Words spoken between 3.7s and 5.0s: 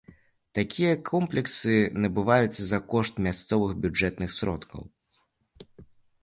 бюджэтных сродкаў.